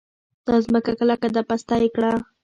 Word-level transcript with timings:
دا 0.47 0.55
ځمکه 0.65 0.91
کلکه 0.99 1.27
ده؛ 1.35 1.41
پسته 1.49 1.75
يې 1.81 1.89
کړه. 1.95 2.11